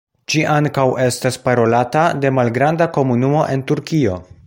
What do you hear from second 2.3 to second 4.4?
malgranda komunumo en Turkio.